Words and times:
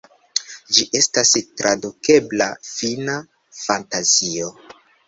Ĝi 0.77 0.85
estas 0.99 1.33
tradukebla 1.61 2.49
"Fina 2.73 3.21
Fantazio". 3.63 4.55